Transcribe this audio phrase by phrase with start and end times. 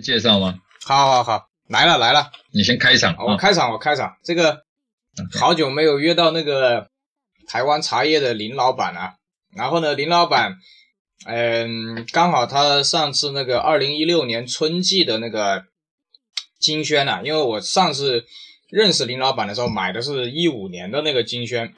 [0.00, 0.58] 介绍吗？
[0.84, 2.30] 好，好，好，来了，来了。
[2.52, 3.16] 你先开场。
[3.18, 4.16] 我开场，我开场。
[4.22, 4.62] 这个
[5.38, 6.88] 好久没有约到那个
[7.46, 9.14] 台湾茶叶的林老板了。
[9.54, 10.58] 然后呢，林老板，
[11.26, 15.64] 嗯，刚好他上次那个二零一六年春季的那个
[16.60, 18.26] 金萱啊，因为我上次
[18.68, 21.72] 认识林老板的时候买的是一五年的那个金萱，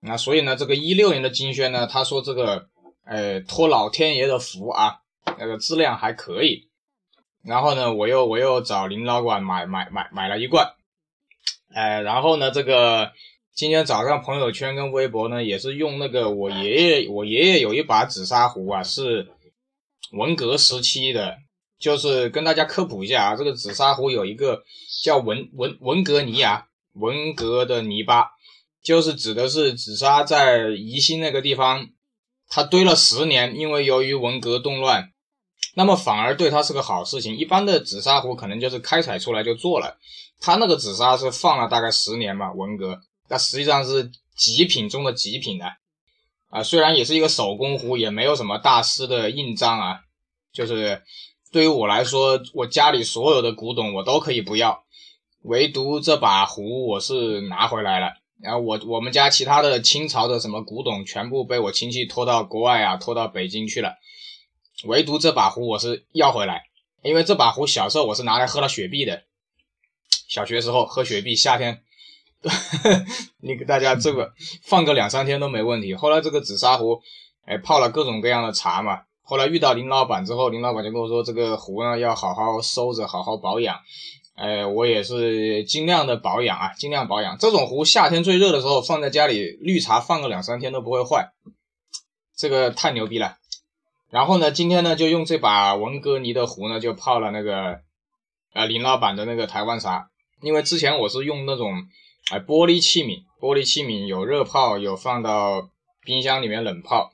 [0.00, 2.68] 那所以呢，这个一六年的金萱呢，他说这个，
[3.04, 4.96] 呃，托老天爷的福啊，
[5.38, 6.65] 那个质量还可以。
[7.46, 10.74] 然后呢，我又我又找林老管买买买买了一罐，
[11.72, 13.12] 哎，然后呢，这个
[13.54, 19.28] 今天早上朋友圈跟微博呢，也是用那个我爷爷我爷爷有一把紫砂壶啊，是
[20.10, 21.36] 文革时期的，
[21.78, 24.64] 就是跟大家科普一下啊，这个紫砂壶有一个
[25.04, 28.30] 叫文文文革泥啊，文革的泥巴，
[28.82, 31.86] 就是指的是紫砂在宜兴那个地方，
[32.48, 35.12] 它堆了十年，因为由于文革动乱。
[35.78, 37.36] 那么反而对它是个好事情。
[37.36, 39.98] 一般的紫砂壶可能就是开采出来就做了，
[40.40, 45.66] 它那个紫砂是放了大概十年嘛，文革，那实际上是极品中的极品的
[46.48, 46.62] 啊。
[46.62, 50.00] 虽然也是一个手工壶，也没有什么大师的印章啊。
[50.50, 51.02] 就是
[51.52, 54.82] 对于我来说，我家里所有的古董我都可以不要，
[55.42, 58.14] 唯独这把壶我是拿回来了。
[58.40, 63.92] 然后我我们家其他的清朝的什么古董全部被我亲戚拖到国外啊，拖到北京去了。
[64.84, 66.64] 唯独这把壶我是要回来，
[67.02, 69.22] 因为这把壶小时候我是拿来喝了雪碧的。
[70.28, 71.82] 小学时候喝雪碧，夏天，
[73.40, 75.94] 你给大家这个 放个两三天都没问题。
[75.94, 77.00] 后来这个紫砂壶，
[77.44, 79.02] 哎，泡了各种各样的茶嘛。
[79.22, 83.78] 后来遇到林老板之后，林老板就跟我说，这个壶呢要好好收着，好好保养。
[84.34, 87.38] 哎，我也是尽量的保养啊，尽量保养。
[87.38, 91.32] 这种壶夏天最热的时候放在家里，绿茶放个两三天都不会坏。
[92.36, 93.38] 这个太牛逼了。
[94.10, 97.80] 然后呢，今天呢就用这把文哥尼的壶呢，就泡了那个，
[98.54, 100.08] 呃林老板的那个台湾茶。
[100.42, 101.72] 因为之前我是用那种，
[102.30, 105.70] 哎玻璃器皿，玻璃器皿有热泡，有放到
[106.04, 107.10] 冰箱里面冷泡。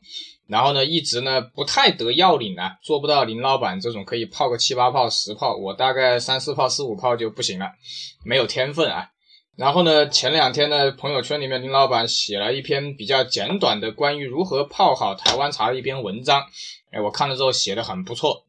[0.48, 7.70] 然后呢，一直呢不太得要领啊，做不到林老板这种可以泡个七八泡、十泡，我大概三四泡、四五泡就不行了，
[8.24, 9.08] 没有天分啊。
[9.56, 16.42] 然后呢，前两天呢，朋友圈里面林老板写了一篇比较简短的关于如何泡好台湾茶的一篇文章。
[16.90, 18.46] 哎，我看了之后写的很不错。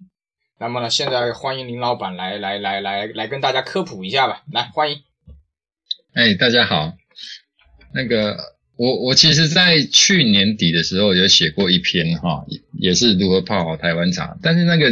[0.60, 4.44] 那么呢，现在欢迎林老板来来来来来跟大家科普一下吧。
[4.52, 5.02] 来，欢迎。
[6.14, 6.94] 哎，大家好。
[7.94, 8.38] 那个，
[8.78, 12.46] 我我其实，在去年底的时候有写过一篇哈，
[12.80, 14.92] 也是如何泡好台湾茶，但是那个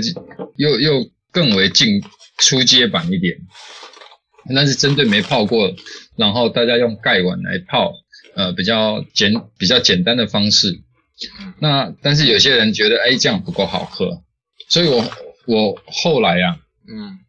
[0.58, 2.02] 又又更为进
[2.38, 3.38] 初阶版一点，
[4.50, 5.74] 那是针对没泡过，
[6.16, 7.94] 然后大家用盖碗来泡，
[8.36, 10.82] 呃，比较简比较简单的方式。
[11.60, 14.24] 那但是有些人觉得哎这样不够好喝，
[14.70, 15.12] 所以我
[15.46, 16.58] 我后来呀，
[16.88, 17.20] 嗯，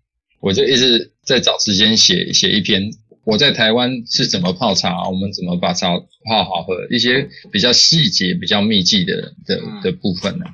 [0.40, 2.90] 我就一直在找时间写写一篇
[3.24, 5.88] 我在台湾是怎么泡茶，我们怎么把茶
[6.28, 10.46] 泡好喝，一些比较细节、比较秘籍的的的部分呢。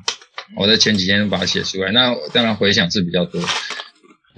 [0.56, 3.40] 我在前几天把它写出来，那当然回想是比较多，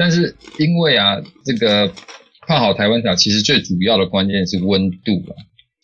[0.00, 1.92] 但是因为啊，这个
[2.48, 5.36] 泡好台湾茶其实最主要的关键是温度啊。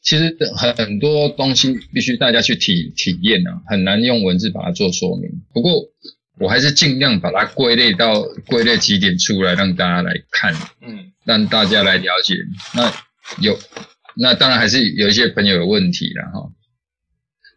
[0.03, 5.29] 其实很很多东西必须大家去体体验啊，很难用文字把它做说明。
[5.53, 5.83] 不过
[6.39, 12.35] 我还是尽量把它归类到归类几点出来，让大家来看，嗯，让大家来了解。
[12.75, 12.91] 那
[13.43, 13.59] 有
[14.17, 16.51] 那当然还是有一些朋友有问题了哈。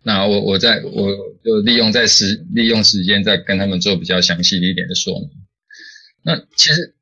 [0.04, 5.30] 那我我在我就利用在时利用时间再跟他们做比较详细一点的说明。
[6.30, 6.96] 那其实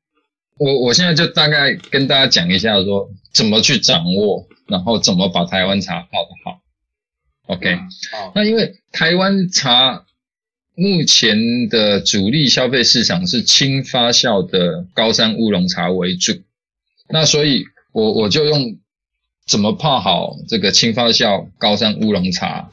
[0.56, 4.48] 我我现在就大概跟大家讲一下说怎么去掌握。
[4.68, 6.60] 然后怎么把台湾茶泡得好
[7.46, 7.74] ？OK，
[8.12, 8.32] 好。
[8.34, 10.04] 那因为台湾茶
[10.74, 16.42] 目前的主力消费市场是轻发酵的高山乌龙茶为主，
[17.08, 18.78] 那所以我我就用
[19.46, 22.68] 怎么泡好这个轻发酵高山乌龙茶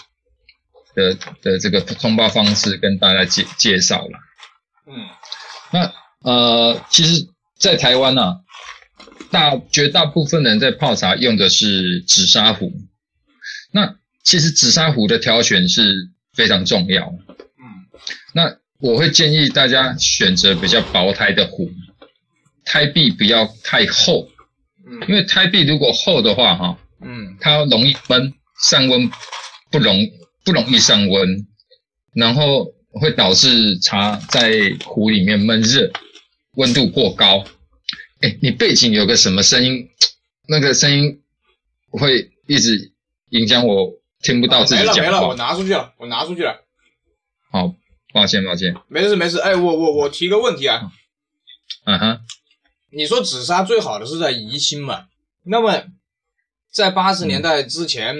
[0.96, 4.20] 的的这个通报方式跟大家介介绍了。
[4.86, 4.94] 嗯，
[5.72, 5.94] 那
[6.26, 7.28] 呃，其实，
[7.58, 8.42] 在台湾呢。
[9.32, 12.72] 大绝大部分人在泡茶用的是紫砂壶，
[13.74, 17.08] 那其实紫砂壶的挑选是非常重要。
[17.08, 17.66] 嗯，
[18.34, 21.70] 那我会建议大家选择比较薄胎的壶，
[22.64, 24.30] 胎壁不要太厚。
[24.86, 28.34] 嗯，因为胎壁如果厚的话，哈，嗯，它容易闷，
[28.64, 29.10] 上温
[29.70, 29.98] 不容
[30.46, 31.46] 不容易上温，
[32.14, 35.92] 然后会导致茶在壶里面闷热，
[36.56, 37.44] 温度过高。
[38.22, 39.90] 哎，你背景有个什么声音？
[40.48, 41.22] 那个声音
[41.92, 42.92] 会一直
[43.30, 43.92] 影响我
[44.22, 45.02] 听不到自己讲话。
[45.02, 46.64] 没了没了，我拿出去了，我拿出去了。
[47.52, 47.74] 好，
[48.14, 48.76] 抱歉抱歉。
[48.88, 50.92] 没事没事，哎，我我我提个问题啊，
[51.86, 52.20] 嗯哼，
[52.92, 55.08] 你说紫砂最好的是在宜兴嘛？
[55.44, 55.86] 那么
[56.72, 58.16] 在八十年代之前，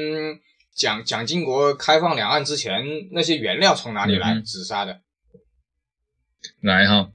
[0.74, 4.34] 蒋蒋经国开放两岸之前，那些原料从哪里来？
[4.34, 5.02] 嗯紫砂的
[6.62, 7.12] 来哈，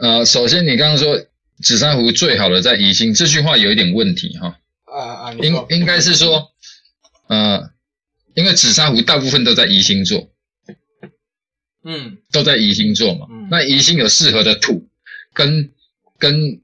[0.00, 1.26] 呃，首先你刚刚说
[1.62, 5.66] 紫砂壶最好的在宜兴，这句话有一点问题哈，啊啊，应说。
[5.70, 6.50] 应该是说，
[7.28, 7.70] 呃，
[8.34, 10.30] 因为紫砂壶大部分都在宜兴做，
[11.84, 12.18] 嗯。
[12.32, 13.48] 都在宜兴做嘛，嗯。
[13.50, 14.88] 那宜兴有适合的土，
[15.34, 15.70] 跟
[16.18, 16.60] 跟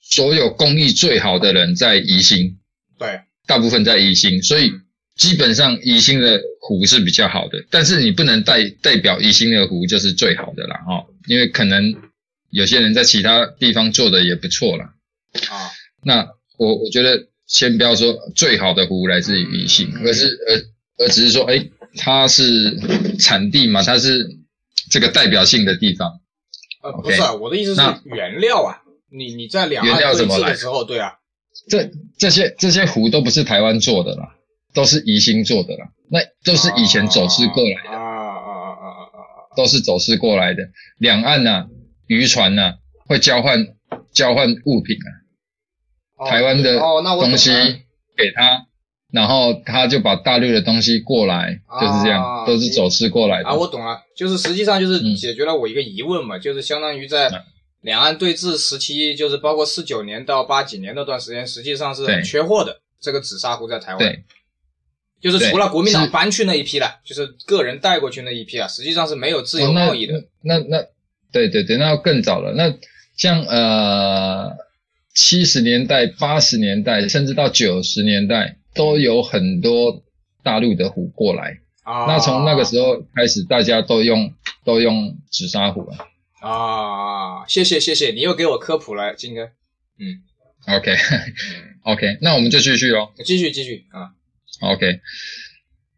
[0.00, 2.58] 所有工艺最好的人在宜兴，
[2.98, 4.72] 对，大部分在宜兴，所以
[5.14, 11.94] 基本上宜兴的壶是比较好的，但是你不能代代表宜兴的壶就是最好的啦，哈、因为可能
[12.54, 14.94] 有些人在其他地方做的也不错啦。
[15.50, 15.70] 啊
[16.04, 16.28] 那
[16.58, 22.78] 我我觉得先不要说最好的壶来自于宜兴，嗯而是而而只是说，哎，它是
[23.18, 24.24] 产地嘛，它是
[24.90, 26.20] 这个代表性的地方。
[26.82, 31.12] 呃不是啊，我的意思是那原料啊，你你在两原岸对峙的时候，对啊，
[31.68, 34.36] 这这些这些壶都不是台湾做的啦，
[34.74, 37.90] 都是宜兴做的啦，那都是以前走私过来的。
[37.90, 39.56] 啊啊啊啊啊啊啊！
[39.56, 40.62] 都是走私过来的。
[40.98, 41.66] 两岸呐、
[42.06, 42.74] 渔船呐、
[43.06, 43.66] 会交换
[44.12, 45.10] 交换物品啊，
[46.24, 47.50] 哦台湾的东西
[48.16, 48.66] 给他，
[49.12, 53.48] 然后他就把大陆的东西过来，就是这样，啊都是走私过来的。
[53.48, 57.42] 啊，我懂了，就是实际上就是嗯解决了我一个疑问嘛，就是相当于在嗯
[57.82, 62.80] 两岸对峙时期，就是包括四九年到八几年那段时间，实际上是很缺货的。
[63.00, 64.24] 这个紫砂壶在台湾，对，
[65.20, 70.14] 就是除了国民党搬去那一批了，就是个人带过去那一批啊，实际上是没有自由贸易的。
[70.42, 70.78] 那那
[71.34, 72.52] 对对对，那要更早了。
[72.54, 72.72] 那
[73.16, 74.56] 像呃
[75.12, 80.02] 七十年代、八十年代，甚至到九十年代，都有很多
[80.42, 81.58] 大陆的壶过来。
[81.82, 84.32] 啊，那从那个时候开始，大家都用
[84.64, 85.96] 都用紫砂壶了。
[86.40, 89.50] 啊，谢谢谢谢，你又给我科普了，金哥。
[89.98, 90.22] 嗯
[90.66, 91.34] OK 嗯，
[91.92, 93.12] OK，那我们就继续喽。
[93.24, 94.12] 继续继续啊
[94.60, 95.00] ，OK，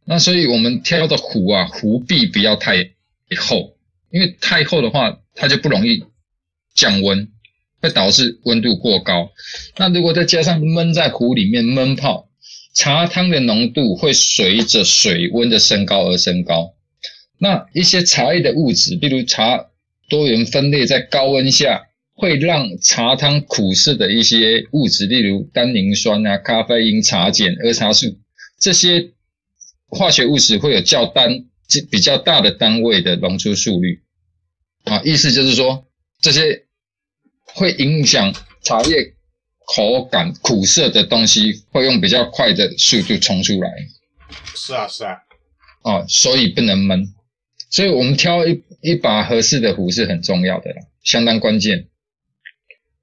[0.04, 2.90] 那所以我们挑的壶啊，壶壁不要太
[3.38, 3.76] 厚，
[4.10, 6.02] 因为太厚的话，它就不容易
[6.74, 7.28] 降温，
[7.80, 9.30] 会导致温度过高。
[9.76, 12.28] 那如果再加上闷在壶里面闷泡，
[12.74, 16.74] 茶汤的浓度会随着水温的升高而升高。
[17.38, 19.66] 那一些茶叶的物质，例如茶
[20.08, 21.82] 多元分裂在高温下，
[22.14, 28.18] 会让茶汤苦涩的一些物质，例如单宁酸啊、咖啡因、茶碱、儿茶素
[28.58, 29.10] 这些
[29.88, 31.44] 化学物质会有较单
[31.90, 34.00] 比较大的单位的溶出速率
[34.86, 35.86] 啊，意思就是说
[36.20, 36.66] 这些
[37.44, 39.14] 会影响茶叶
[39.74, 43.70] 口感苦涩的东西，会用比较快的速度冲出来
[44.54, 45.18] 是啊是啊，
[45.82, 47.14] 哦，所以不能闷。
[47.68, 51.88] 所以我们挑一一把合适的壶是很重要的啦，相当关键。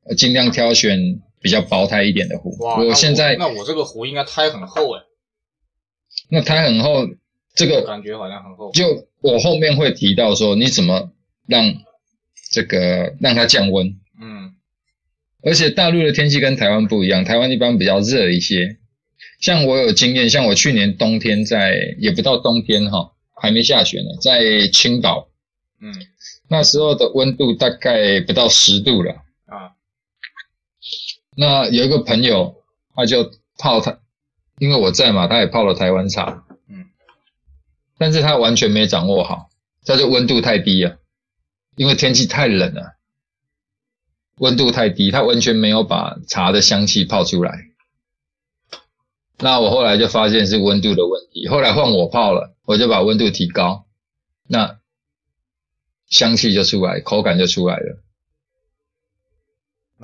[0.05, 0.99] 呃尽量挑选
[1.41, 2.49] 比较薄胎一点的壶。
[2.59, 5.01] 哇，我现在那我这个壶应该胎很厚哎，
[6.29, 7.07] 那胎很厚，
[7.55, 8.71] 这个感觉好像很厚。
[8.73, 11.13] 就我后面会提到说，你怎么
[11.47, 11.73] 让
[12.51, 13.87] 这个让它降温。
[14.21, 14.53] 嗯
[15.45, 18.77] 而且大陆的天气跟台湾不一样，台湾一般比较热一些。
[19.41, 25.27] 像我有经验，像我去年冬天在也不到冬天哈，还没下雪呢，在青岛
[25.81, 25.93] 嗯
[26.47, 29.15] 那时候的温度大概不到十度了。
[29.47, 29.75] 啊
[31.35, 32.55] 那有一个朋友，
[32.95, 33.99] 他就泡他，
[34.59, 36.85] 因为我在嘛，他也泡了台湾茶，嗯，
[37.97, 39.49] 但是他完全没掌握好，
[39.83, 40.99] 他就温度太低了，
[41.75, 42.95] 因为天气太冷了，
[44.37, 47.57] 温度太低，它完全没有把茶的香气泡出来。
[49.39, 53.85] 那我后来就发现是温度的问题，后来换我泡了，我就把温度提高，
[54.47, 54.79] 那
[56.07, 57.99] 香气就出来，口感就出来了。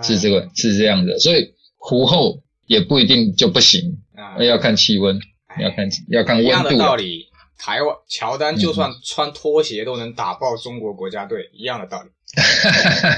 [0.01, 5.19] 是这个是这样的，所以壶厚也不一定就不行，那，要看气温，
[5.59, 6.77] 要看要看一样的。
[6.77, 7.28] 道理。
[7.59, 12.09] 台湾乔丹就算穿拖鞋都能打爆中国国家队，一样的道理。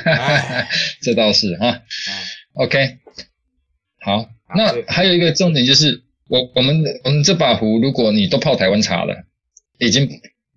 [0.05, 0.67] 哎
[1.01, 1.67] 这倒是哈。
[1.69, 1.83] 哎
[2.53, 2.97] OK，
[4.01, 9.23] 好，好那还有一个重点就是，我我们我们这把壶，如果你都泡台湾茶了，
[9.77, 10.09] 已经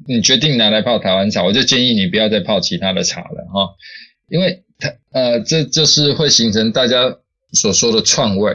[0.08, 3.76] 你决定拿来泡台湾茶，我就建议你不要再泡其他的茶了哈，
[4.28, 7.18] 因为它呃这就是会形成大家
[7.52, 8.52] 所说的串味。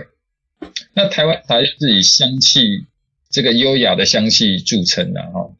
[0.93, 2.59] 那台湾茶是以香气
[3.29, 5.51] 这个优雅的香气著称的哈。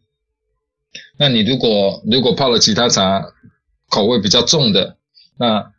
[1.18, 3.34] 那你如果如果泡了其他茶，
[3.90, 4.98] 口味比较重的，
[5.38, 5.74] 那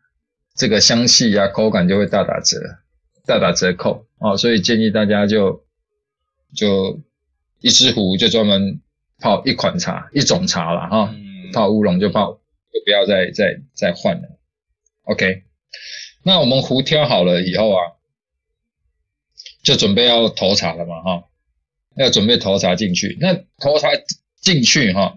[0.55, 2.59] 这个香气啊口感就会大打折，
[3.27, 4.37] 大打折扣哦。
[4.37, 5.65] 所以建议大家就
[6.55, 7.01] 就
[7.61, 8.81] 一只壶就专门
[9.19, 11.11] 泡一款茶一种茶了哈。
[11.15, 14.39] 嗯，泡乌龙就泡，就不要再再再换了。
[15.05, 15.43] OK，
[16.23, 17.83] 那我们壶挑好了以后啊，
[19.65, 21.25] 就准备要投茶了嘛，哈，
[21.97, 23.17] 要准备投茶进去。
[23.21, 23.89] 那投茶
[24.41, 25.15] 进去哈，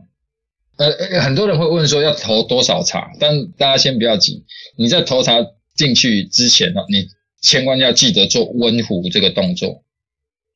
[0.78, 4.44] 呃，很多人会问说要投多少茶，但大家先不要急，
[4.76, 5.34] 你在投茶
[5.76, 7.08] 进去之前呢，你
[7.42, 9.84] 千万要记得做温壶这个动作，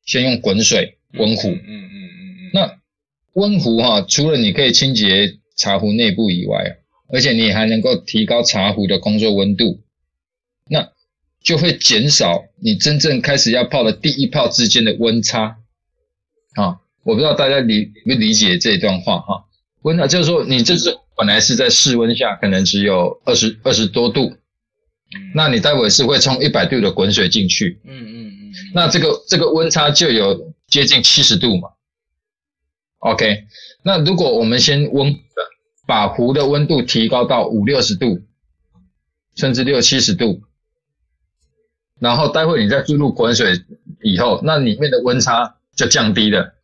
[0.04, 1.48] 先用滚水温壶。
[1.48, 2.50] 嗯嗯嗯嗯。
[2.52, 2.78] 那
[3.34, 6.78] 温壶哈，除了你可以清洁茶壶内部以外，
[7.10, 9.80] 而且你还能够提高茶壶的工作温度，
[10.68, 10.90] 那
[11.42, 15.58] 就会减少你真正开始要泡的第一泡之间的温差。
[16.62, 19.44] 啊，我不知道大家理不理解这一段话哈？
[19.82, 24.32] 温差就是说，你这是本来是在室温下，可能只有二十二十多度，
[25.34, 31.68] 那你待会是会冲一百度的滚水进去，嗯嗯嗯，那这个这个温差就有接近七十度嘛。
[32.98, 33.44] OK，
[33.82, 35.20] 那如果我们先温的。
[35.86, 38.20] 把壶的温度提高到五六十度，
[39.36, 40.42] 甚至六七十度，
[41.98, 43.58] 然后待会你再注入滚水
[44.02, 46.54] 以后，那里面的温差就降低了，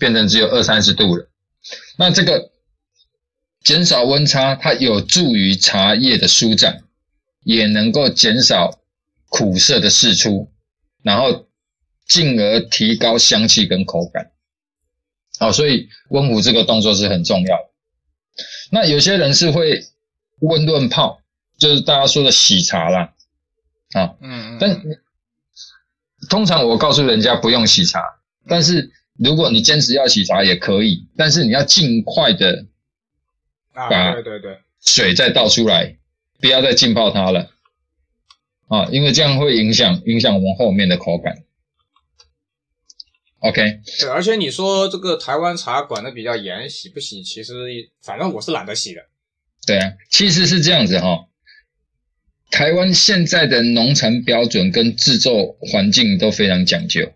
[0.00, 1.30] 变成只有二三十度了。
[1.96, 2.50] 那这个
[3.62, 6.82] 减少温差，它有助于茶叶的舒展，
[7.44, 8.80] 也能够减少
[9.28, 10.52] 苦涩的释出，
[11.04, 11.46] 然后
[12.08, 14.32] 进而提高香气跟口感。
[15.38, 17.70] 好，所以温壶这个动作是很重要的。
[18.72, 19.86] 那有些人是会
[20.40, 21.20] 温润泡，
[21.58, 23.14] 就是大家说的洗茶啦，
[23.92, 24.82] 啊，嗯，但
[26.28, 28.00] 通常我告诉人家不用洗茶，
[28.46, 32.66] 但是如果你坚持要洗茶也可以，但是你要尽快的
[33.72, 35.96] 把对对对水再倒出来，
[36.40, 37.50] 不要再浸泡它了，
[38.68, 41.44] 啊，因为这样会影响影响我们后面的口感。
[43.40, 47.22] OK，对，而且你说这个台湾茶管的比较严，洗不洗？
[47.22, 47.52] 其实
[48.00, 49.02] 反正我是懒得洗的。
[49.66, 51.26] 对啊，其实是这样子哈。
[52.50, 57.12] 台湾现在的农产标准跟制作环境都非常讲究，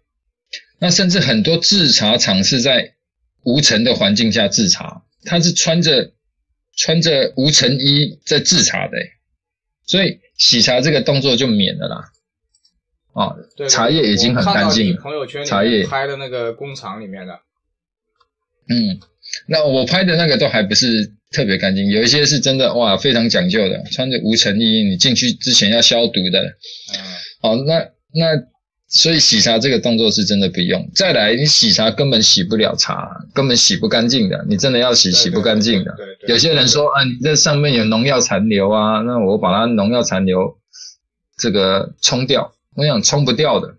[0.79, 2.95] 那甚至很多制茶厂是在
[3.43, 6.13] 无尘的环境下制茶，他是穿着
[6.77, 8.97] 穿着无尘衣在制茶的，
[9.87, 12.05] 所以洗茶这个动作就免了啦。
[13.15, 13.35] 啊，
[13.69, 14.95] 茶叶已经很干净。
[14.97, 17.41] 朋友圈茶叶拍的那个工厂里面的，
[18.69, 19.01] 嗯，
[19.47, 26.41] 那我拍的那个都还不是特别干净，有一些是真的哇，非常讲究的，穿着无尘衣，你进去之前要消毒的。
[26.41, 27.03] 嗯，
[27.41, 28.37] 好，那那
[28.89, 30.91] 所以洗茶这个动作是真的不用。
[30.95, 35.95] 再来，你洗茶根本洗不了茶，根本洗不干净的，你真的要洗洗不干净的。
[36.27, 40.57] 有些人说啊，你这上面有农药残留啊，那我把它农药残留
[41.39, 42.53] 这个冲掉。
[42.77, 43.75] 我想冲不掉的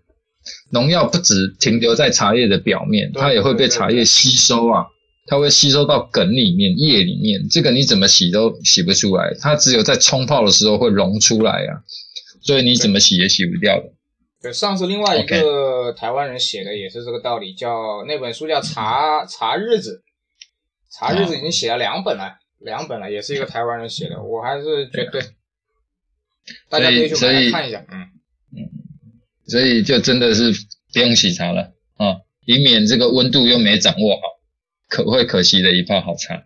[0.70, 4.84] 农药不止停留在茶叶的表面，它也会被茶叶吸收啊，
[5.26, 11.82] 它会吸收到梗里面、叶里面，这个你怎么洗都洗不出来，它只有在冲泡的时候会溶出来啊，
[12.42, 13.84] 所以你怎么洗也洗不掉的。
[14.42, 20.02] 对，上次另外一个台湾人写的也是这个道理，叫那本书叫《茶茶日子》，
[20.96, 25.20] 茶日子已经写了两本了，两本了，也是一个台湾人写的，我还是觉得，
[26.70, 27.14] 大家可以去
[27.50, 28.00] 看一下，嗯
[28.56, 28.64] 嗯。
[29.46, 30.50] 所以就真的是
[30.94, 34.22] 不用洗茶了啊，以免这个温度又没掌握好，
[34.88, 36.44] 可会可惜的一泡好茶。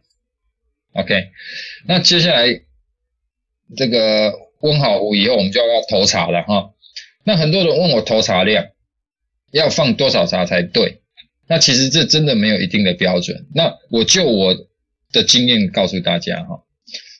[0.94, 1.14] OK，
[1.86, 2.48] 那接下来
[3.76, 6.72] 这个温好壶以后，我们就要投茶了哈。
[7.24, 8.66] 那很多人问我投茶量
[9.50, 11.00] 要放多少茶才对，
[11.48, 13.46] 那其实这真的没有一定的标准。
[13.54, 14.54] 那我就我
[15.12, 16.62] 的经验告诉大家哈，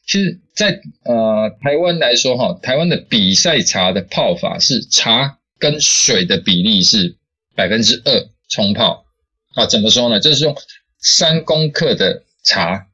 [0.07, 5.39] 其实，在呃台湾来说哈，台湾的比赛茶的泡法是茶。
[5.57, 7.17] 跟水的比例是
[7.55, 9.07] 百分之二冲泡
[9.55, 9.65] 啊？
[9.65, 10.21] 怎么说呢？
[10.21, 10.55] 就是用
[10.99, 12.89] 三公克的茶，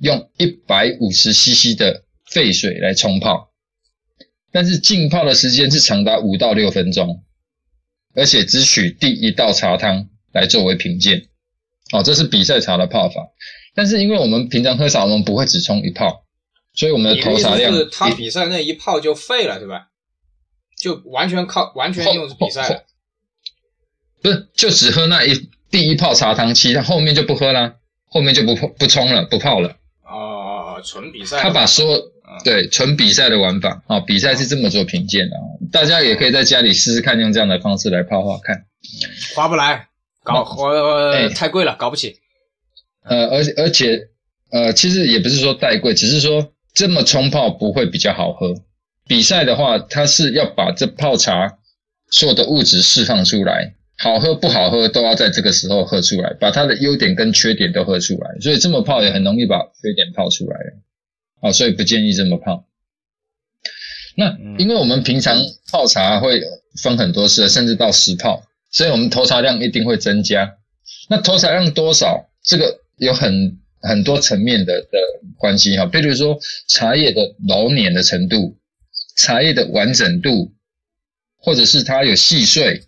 [0.00, 3.51] 用一百五十 CC 的沸水来冲泡，
[4.52, 7.24] 但是浸泡的时间是长达五到六分钟，
[8.14, 11.28] 而且只取第一道茶汤来作为品鉴。
[11.92, 13.28] 哦，这是比赛茶的泡法。
[13.74, 16.24] 但是因为我们平常喝茶，我们不会只冲一泡，
[16.74, 19.88] 所以我们的投茶量，他比赛那一泡就废了，对吧？
[20.78, 22.84] 就完全靠完全用比赛，
[24.20, 29.76] 不是就只喝那一第一泡茶汤，其他后面就不喝了，后面就不不冲了，不泡了。
[30.04, 31.40] 哦，纯比赛。
[31.40, 32.11] 他把说
[32.44, 35.36] 对纯比赛的玩法啊，比赛是这么做品鉴的，
[35.70, 38.64] 大家也可以在家里试试看，用这样的方式来泡泡看。
[39.34, 39.88] 划不来，
[40.24, 42.16] 搞我太贵了，搞不起。
[43.04, 44.08] 呃，而而且
[44.50, 48.54] 呃，其实也不是说太贵，只是说这么冲泡不会比较好喝。
[49.06, 51.58] 比赛的话，它是要把这泡茶
[52.10, 58.40] 所有的物质释放出来，好喝不好喝都要在这个时候喝出来，把它的优点跟缺点都喝出来。
[58.40, 60.56] 所以这么泡也很容易把缺点泡出来
[61.42, 62.64] 啊，所以不建议这么泡。
[64.16, 65.36] 那因为我们平常
[65.70, 66.40] 泡茶会
[66.82, 70.54] 分很多次，甚至到十泡，所以我们投茶量一定会增加。
[71.08, 74.98] 那投茶量多少，这个有很很多层面的的
[75.36, 78.56] 关系哈，比如说茶叶的老碾的程度，
[79.16, 80.52] 茶叶的完整度，
[81.38, 82.84] 或者是它有细碎，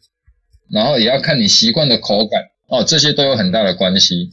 [0.71, 4.31] 然后也要看你习惯的口感哦，这些都有很大的关系。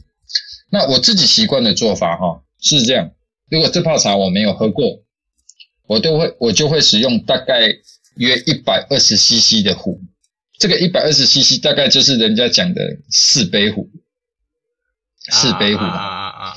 [0.70, 3.10] 那我自己习惯的做法哈是这样，
[3.52, 5.02] 如果这泡茶我没有喝过，
[5.86, 7.68] 我都会我就会使用大概
[8.16, 10.00] 约一百二十 CC 的壶，
[10.58, 12.80] 这个一百二十 CC 大概就是人家讲的
[13.10, 13.90] 四杯壶，
[15.30, 16.48] 四杯壶啊啊啊！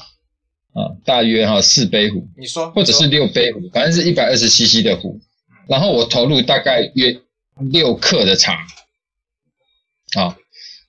[0.72, 5.20] 啊，大约哈四杯壶，你说，或者是六杯壶，反正是一百二十 CC 的壶，
[5.68, 7.20] 然后我投入大概约
[7.72, 8.66] 六克的茶，
[10.16, 10.38] 啊，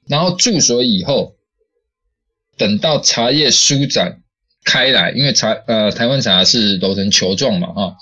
[0.06, 1.34] 然后注水以后。
[2.58, 4.22] 等到茶叶舒展
[4.66, 7.96] 开来，因为茶呃台湾茶是揉成球状嘛哈，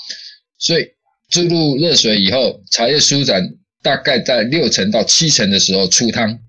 [0.58, 0.88] 所以
[1.28, 6.40] 注入热水以后，茶叶舒展大概在六成到七成的时候出汤。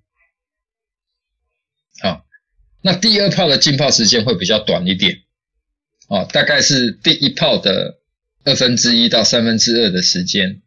[2.02, 2.26] 好，
[2.82, 5.16] 那第二泡的浸泡时间会比较短一点，
[6.08, 8.00] 哦，大概是第一泡的
[8.46, 10.64] 二分之一到三分之二的时间，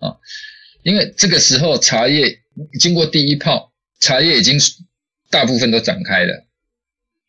[0.00, 0.16] 啊，
[0.82, 2.40] 因为这个时候茶叶
[2.80, 4.58] 经过第一泡，茶叶已经。
[5.30, 6.46] 大部分都展开了，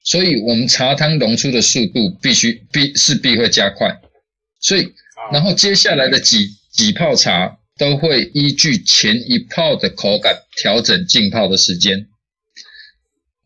[0.05, 3.99] 所以我们茶汤溶出的速度必须必势必会加快，
[4.61, 4.93] 所以
[5.33, 12.07] 然后接下来的几几泡茶都会依据前一泡的口感调整浸泡的时间。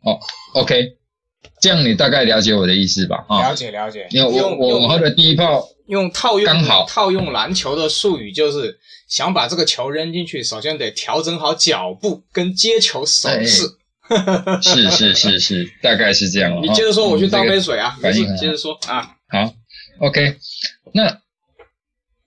[0.01, 0.19] 哦
[0.53, 0.97] ，OK，
[1.61, 3.25] 这样你大概了解我的意思吧？
[3.29, 4.07] 了解了解。
[4.11, 13.63] 因为我我喝的第一泡用套用刚好套用篮球的术语，就是想把这个球扔进去，首先得调整好脚步跟接球手势。
[14.61, 16.61] 是是是是，大概是这样。
[16.61, 17.95] 你接着说，我去倒杯水啊。
[18.01, 19.15] 反应接着说啊。
[19.27, 19.53] 好
[19.99, 20.37] ，OK。
[20.93, 21.21] 那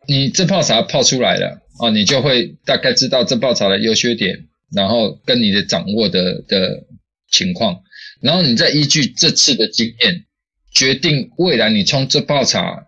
[0.06, 6.84] 你这泡茶泡出来了哦，你就会大概知道这泡茶的优缺点，然后跟你的掌握的的
[7.30, 7.82] 情况，
[8.20, 10.24] 然后你再依据这次的经验，
[10.72, 12.86] 决定未来你冲这泡茶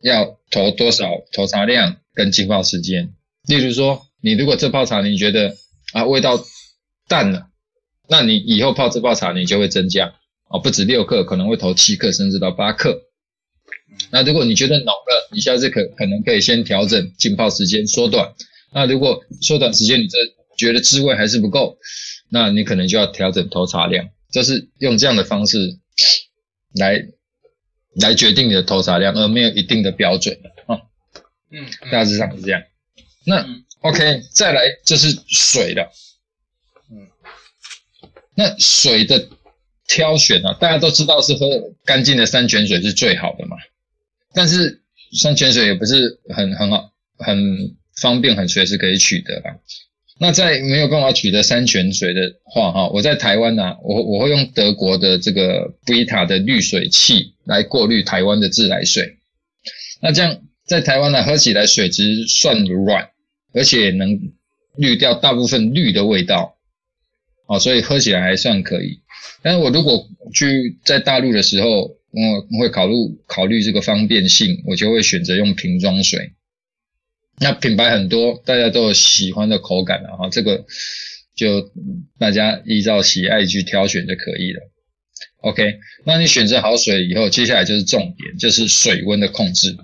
[0.00, 3.12] 要投多少投茶量跟浸泡时间。
[3.48, 5.56] 例如说，你如果这泡茶你觉得
[5.92, 6.38] 啊味道
[7.08, 7.48] 淡了。
[8.08, 10.14] 那你以后泡这泡茶，你就会增加
[10.48, 13.02] 哦，不止六克，可能会投七克，甚至到八克。
[14.10, 18.32] 那如果你觉得浓了，你下次可可能可以先调整浸泡时间缩短。
[18.72, 20.18] 那如果缩短时间，你这
[20.56, 21.78] 觉得滋味还是不够，
[22.30, 25.78] 那你可能就要调整投茶量，就是用这样的方式
[26.74, 27.06] 来
[28.00, 30.78] 来决定你的投茶量，而没有一定的标准啊。
[31.50, 32.62] 嗯，大致上是这样。
[33.24, 33.44] 那
[33.80, 35.90] OK，再来就是水了。
[38.36, 39.28] 那水的
[39.88, 41.46] 挑选啊，大家都知道是喝
[41.84, 43.56] 干净的山泉水是最好的嘛。
[44.34, 49.56] 但是山泉水也不是很很好、很方便、很随时可以取得啦。
[50.18, 59.16] 那在没有办法取得山泉水的话，哈，我在台湾呢，我我会用德国的这个贝塔的滤水器来过滤台湾的自来水。
[60.02, 63.08] 那这样在台湾呢，喝起来水质算软，
[63.54, 64.32] 而且能
[64.76, 66.55] 滤掉大部分氯的味道。
[67.46, 69.00] 哦，所以喝起来还算可以，
[69.42, 72.94] 但是我如果去在大陆的时候，我会考虑
[73.26, 76.32] 考虑这个方便性，我就会选择用瓶装水。
[77.38, 80.64] 那品牌很多，大家都有喜欢的口感了哈，这个
[81.36, 81.70] 就
[82.18, 84.60] 大家依照喜爱去挑选就可以了。
[85.42, 89.76] OK，那你选择好水以后，接下来就是重点，就是水温的控制。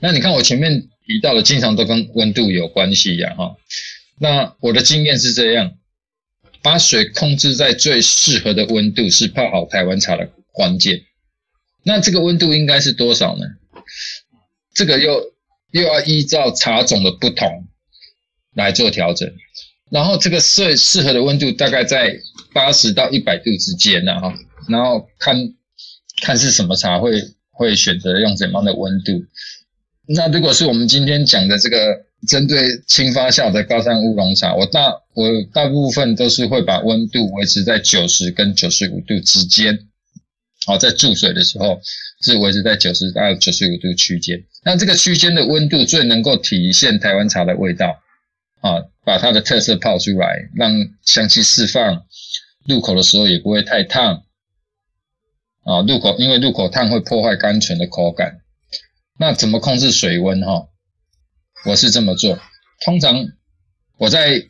[0.00, 3.56] 那你看我前面提到的，经常都跟温度有关系呀哈。
[4.18, 5.78] 那我的经验是这样。
[6.66, 11.00] 把水控制在最适合的温度是泡好台湾茶的关键。
[11.84, 13.44] 那这个温度应该是多少呢？
[14.74, 15.32] 这个又
[15.70, 17.68] 又要依照茶种的不同
[18.52, 19.32] 来做调整。
[19.92, 22.18] 然后这个最适合的温度大概在
[22.52, 24.34] 八十到一百度之间呢，哈。
[24.68, 25.36] 然后看
[26.20, 27.12] 看是什么茶会
[27.52, 29.24] 会选择用怎样的温度。
[30.08, 32.05] 那如果是我们今天讲的这个。
[32.26, 39.86] 针对轻发酵的高山乌龙茶，我大我大部分都是会把温度维持在九十跟九十五度之间。
[40.66, 41.80] 好，在注水的时候
[42.22, 44.44] 是维持在九十到九十五度区间。
[44.64, 48.02] 那这个区间的温度最能够体现台湾茶的味道
[48.60, 50.72] 啊，把它的特色泡出来，让
[51.04, 52.04] 香气释放。
[52.66, 54.24] 入口的时候也不会太烫
[55.62, 58.40] 啊，入口因为入口烫会破坏甘醇的口感。
[59.20, 60.66] 那怎么控制水温哈？
[61.66, 62.38] 我是这么做，
[62.84, 63.26] 通常
[63.98, 64.40] 我在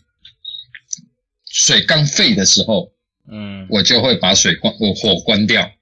[1.51, 2.93] 水刚沸的时候，
[3.31, 5.73] 嗯，我就会把水关，我火关掉，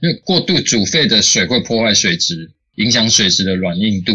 [0.00, 4.12] 因为过度煮沸的水会破坏水质，影响水质的软硬度。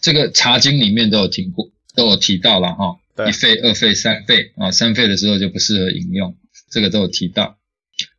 [0.00, 2.96] 这个《茶经》里面都有提过，都有提到了哈。
[3.28, 6.36] 一沸、二沸、三沸啊，三沸的时候就不适合饮用，
[6.70, 7.56] 这个都有提到。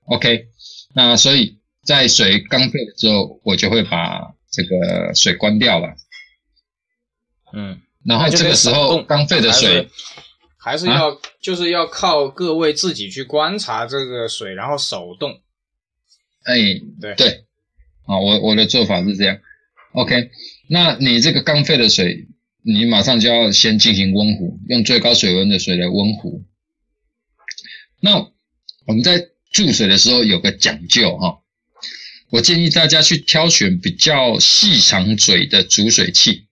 [0.05, 0.45] OK，
[0.93, 5.93] 那所以在水刚沸的时候，我就会把这个水关掉了。
[7.53, 9.89] 嗯，然后这个时候刚沸的水，
[10.57, 15.41] 还是要、就是要靠各位自己去观察这个水，然后手动。
[16.43, 16.55] 哎，
[16.99, 17.45] 对对，
[18.05, 19.37] 啊，我我的做法是这样。
[19.93, 20.31] OK，
[20.67, 22.27] 那你这个刚沸的水，
[22.63, 26.43] 你马上就要先进行温壶，用最高水温的水来温壶。
[27.99, 28.17] 那
[28.87, 31.39] 我们在注水的时候有个讲究哈，
[32.31, 36.47] 我建议大家去挑选比较细长嘴的煮水器，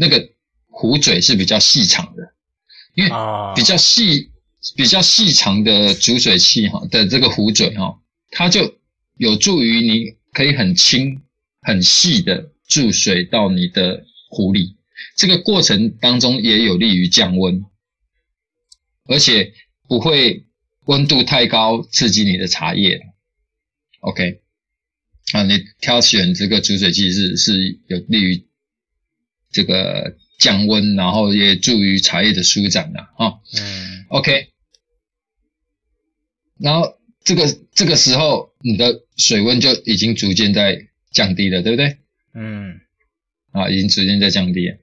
[0.00, 0.30] 那个
[0.66, 2.32] 壶嘴是比较细长的，
[2.94, 4.30] 因为啊比较细、
[4.74, 8.78] 比较细长的煮水器哈的这个壶嘴哈，它就
[9.18, 11.20] 有助于你可以很轻、
[11.60, 14.78] 很细的注水到你的壶里。
[15.18, 17.62] 这个过程当中也有利于降温，
[19.04, 19.52] 而且
[19.86, 20.46] 不会
[20.86, 23.02] 温度太高刺激你的茶叶。
[24.00, 24.40] OK，
[25.34, 28.46] 啊，你挑选这个煮水器是是有利于
[29.50, 33.34] 这个降温，然后也助于茶叶的舒展了啊。
[33.58, 34.48] 嗯 OK，
[36.58, 41.98] 然后这个这个时候你的水温就已经逐渐在降低了，对不对？
[42.34, 42.80] 嗯
[43.52, 44.78] 啊，已经逐渐在降低了。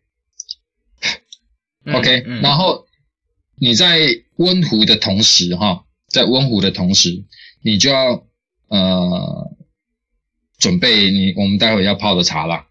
[1.86, 2.86] 嗯 OK，、嗯然后
[3.56, 4.00] 你在
[4.36, 7.26] 温壶的同时，哈，在温壶的同时，
[7.62, 8.28] 你就要
[8.68, 9.58] 呃
[10.58, 12.67] 准备你我们待会要泡的茶啦，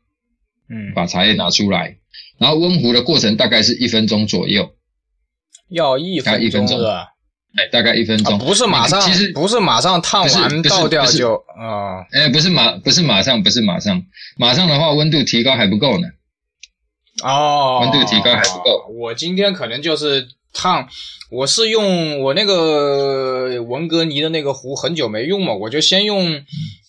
[0.69, 1.97] 嗯，把茶叶拿出来，
[2.39, 4.71] 然后温壶的过程大概是一分钟左右，
[5.71, 6.81] 要一大概一分钟？
[7.59, 14.03] 哎，大概一分钟，啊，不是马上，其实不是马上烫完倒掉就啊哎，不是马不是马上不是马上，
[14.37, 16.07] 马上的话温度提高还不够呢。
[17.23, 18.87] 哦，温度提高还不够。
[18.93, 20.87] 我今天可能就是烫，
[21.31, 26.43] 我是用我那个文格尼的那个壶，很久没用嘛，我就先用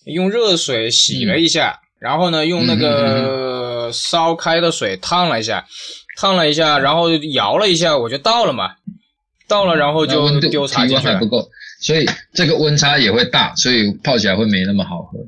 [0.03, 2.79] 用热水洗了一下，然后呢用那嗯
[3.87, 5.65] 个烧开的水烫了一下，
[6.17, 8.75] 烫了一下，然后摇了一下，我就倒了嘛，
[9.47, 11.27] 倒了然后就丢茶进去温还不。
[11.27, 11.49] 够，
[11.81, 15.19] 所以这个温差也会大，所以泡起来会没那么好喝。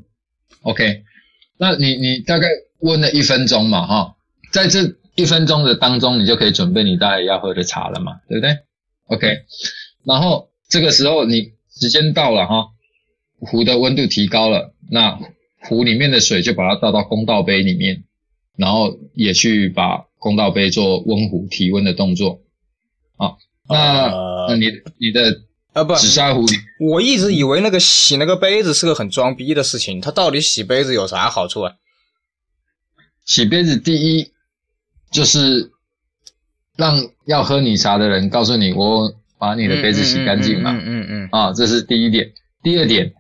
[0.63, 1.03] OK，
[1.57, 2.47] 那你你大概
[2.79, 4.15] 温了一分钟嘛，哈，
[4.51, 8.57] 在这一分钟的当中，你就可以准备你大概要喝的茶了嘛，对不对
[9.07, 9.37] ？OK，
[10.05, 12.67] 然后这个时候你时间到了哈，
[13.39, 15.17] 壶的温度提高了，那
[15.61, 18.03] 壶里面的水就把它倒到公道杯里面，
[18.59, 22.41] 然后也去把公道杯做温壶提温的动作。
[23.15, 23.33] 啊，
[23.69, 24.65] 那、呃那你
[24.99, 25.41] 你的
[25.73, 26.45] 啊不，紫砂壶，
[26.79, 31.73] 我一直以为那个洗那个杯子是个很装逼的事情，它到底洗杯子有啥好处啊？
[33.25, 34.31] 洗杯子第一
[35.11, 35.71] 就是
[36.75, 42.33] 让要喝你茶的人告诉你，我把你的杯子洗干净嘛，嗯嗯嗯啊，这是第一点。
[42.61, 43.13] 第二点，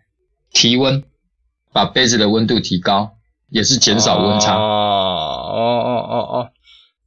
[0.51, 1.01] 提温，
[1.71, 3.17] 把杯子的温度提高，
[3.49, 4.55] 也是减少温差。
[4.55, 5.18] 哦哦哦哦哦，哎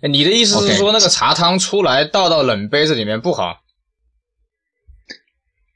[0.09, 3.61] 你的意思是说那个茶汤出来倒到冷杯子里面不好？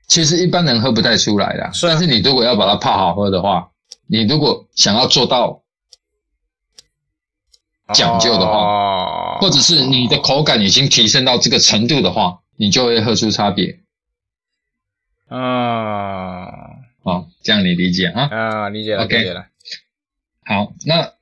[0.09, 3.71] 其实一般人喝不太出来的，是啊但是你如果要把它泡好喝的话，
[4.07, 5.63] 你如果想要做到，
[7.93, 13.81] 讲究的话哦或者是你的口感已经提升到这个程度的话，你就会喝出差别
[15.29, 16.47] 啊
[17.03, 17.29] 好。
[17.43, 18.29] 这样你理解啊？
[18.31, 19.47] 啊，理解了理解了。
[20.45, 21.13] 好，那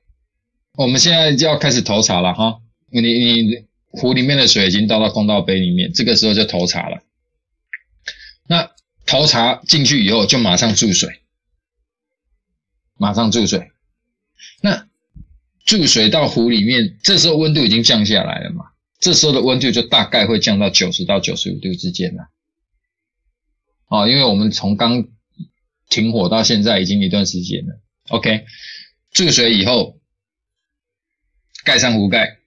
[0.73, 2.59] 我们现在就要开始投茶了哈。
[3.01, 7.01] 你你壶里面的水已经倒到公道杯里面，这个时候就投茶了。
[8.47, 8.71] 那
[9.05, 11.21] 投茶进去以后，就马上注水，
[12.97, 13.71] 马上注水。
[14.61, 14.87] 那
[15.65, 18.65] 注水到壶里面，这时候温度已经降下来了嘛？
[18.99, 22.29] 这时候的温度就大概会降到九十到九十五度之间了。
[23.87, 25.07] 哦，因为我们从刚
[25.89, 27.79] 停火到现在已经一段时间了。
[28.09, 28.45] OK，
[29.11, 29.99] 注水以后，
[31.63, 32.39] 盖上壶盖。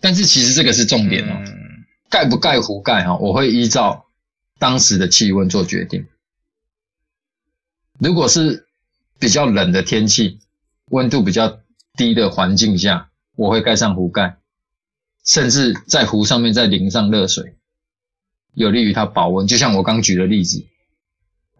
[0.00, 4.06] 但是其实这个是重点哦，嗯盖不盖壶盖哈，我会依照
[4.58, 6.06] 当时的气温做决定。
[7.98, 8.66] 如果是
[9.18, 10.40] 比较冷的天气，
[10.86, 11.60] 温度比较
[11.96, 14.38] 低的环境下，我会盖上壶盖，
[15.24, 17.54] 甚至在壶上面再淋上热水，
[18.54, 19.46] 有利于它保温。
[19.46, 20.64] 就像我刚举的例子，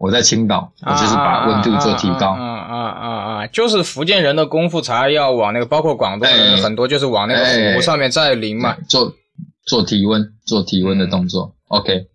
[0.01, 2.31] 我在青岛，我就是把温度做提高。
[2.31, 3.07] 啊啊啊
[3.43, 3.47] 啊！
[3.47, 8.75] 就是福建人的功夫茶要往那个，包括广东人哎很多就是往那个哎壶上面再淋嘛。
[8.89, 9.13] 做
[9.63, 11.53] 做体温，做体温的动作。
[11.67, 12.07] OK，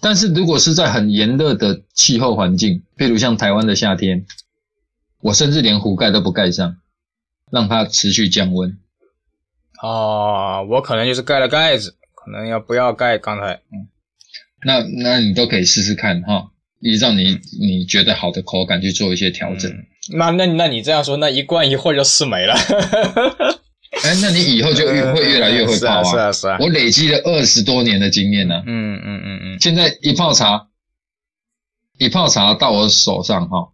[0.00, 4.24] 但是如果是在很炎热的气候环境，譬如像台湾的夏天，
[5.20, 6.76] 我甚至连壶盖都不盖上，
[7.50, 8.78] 让它持续降温。
[9.82, 13.88] 哦，我可能就是盖了盖子，可能要不要盖刚才，嗯，
[14.64, 16.48] 那那你都可以试试看哈，
[16.92, 19.70] 依照你你觉得好的口感去做一些调整。
[20.16, 22.54] 那那那你这样说，那一罐一会儿就试没了。
[24.04, 26.04] 哎，那你以后就越会越来越会泡 啊！
[26.04, 28.62] 是啊是啊，我累积了二十多年的经验呢。
[28.66, 30.68] 嗯嗯嗯嗯，现在一泡茶，
[31.98, 33.68] 一泡茶到我手上哈，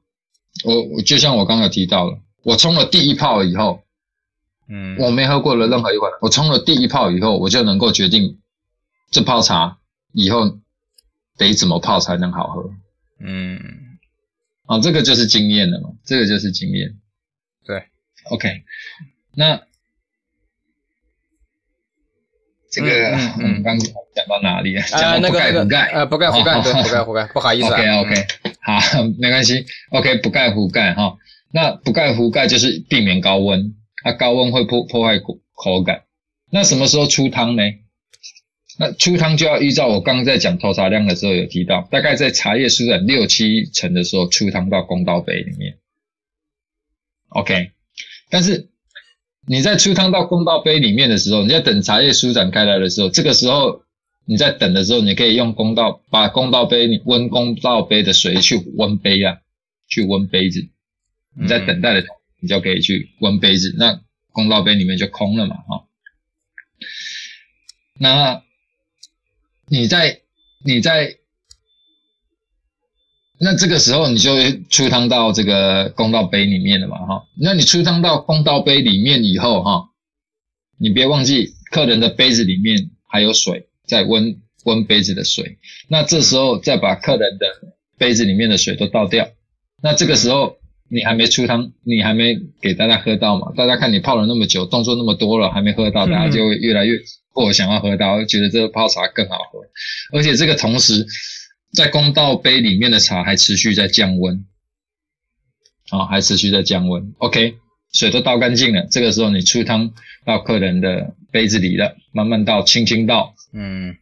[0.65, 3.83] 我我就像我刚刚提到了，我冲了第一泡以后，
[4.71, 8.39] 嗯，我没喝过的任何一款，我冲了第一泡以后，我就能够决定
[9.11, 9.79] 这泡茶
[10.13, 10.59] 以后
[11.37, 12.71] 得怎么泡才能好喝。
[13.25, 13.59] 嗯，
[14.67, 16.99] 哦，这个就是经验了嘛，这个就是经验。
[17.65, 17.85] 对
[18.31, 18.63] ，OK，
[19.35, 19.63] 那。
[22.75, 22.89] 这个
[23.37, 24.87] 我们刚讲到哪里啊？
[24.89, 27.67] 讲到不盖壶盖，呃，不盖壶盖，对，不盖壶盖，不好意思。
[27.67, 28.27] OK OK，
[28.63, 29.67] 好， 没关系。
[29.91, 31.19] OK，不盖壶盖哈。
[31.53, 36.05] 那不盖壶盖就是避免高温，它高温会破破坏口口感。
[36.51, 37.63] 那什么时候出汤呢？
[38.79, 45.79] 那出汤就要依照我刚刚在讲投茶量的时候有提到，大概在茶叶舒展六七成的时候出汤到公道杯里面。
[47.29, 47.71] OK，
[48.31, 48.69] 但是。
[49.45, 53.83] 你在出汤到公道杯里面的时候，你在等茶叶舒展开来的时候，这个时候
[54.25, 59.39] 你在等的时候，你可以用公道把公道杯温公道杯的水去温杯啊，
[59.89, 60.69] 去温杯子。
[61.37, 65.89] 你在等待的时候，你就可以去温杯子，那公道杯里面就空了嘛，哈。
[67.99, 68.45] 那
[69.73, 70.21] 你在
[70.67, 71.17] 你在。
[73.41, 74.31] 那这个时候你就
[74.69, 77.25] 出汤到这个公道杯里面了嘛，哈。
[77.41, 79.89] 那你出汤到公道杯里面以后，哈，
[80.79, 85.59] 你别忘记客人的杯子里面还有水，在温温杯子的水。
[85.89, 87.47] 那这时候再把客人的
[87.97, 89.27] 杯子里面的水都倒掉。
[89.83, 90.59] 那这个时候
[90.89, 93.53] 你还没出汤，你还没给大家喝到嘛？
[93.57, 96.97] 大家看你泡了那么久，动作那么多了，还没喝到，大家就会越来越
[97.33, 99.61] 或想要喝到，觉得这个泡茶更好喝。
[100.13, 101.07] 而且这个同时。
[101.75, 104.45] 在公道杯里面的茶还持续在降温，
[105.89, 107.15] 啊，还持续在降温。
[107.17, 107.55] OK，
[107.95, 109.91] 水都倒干净了，这个时候你出汤
[110.27, 113.97] 到客人的杯子里了，慢慢倒，轻轻倒，嗯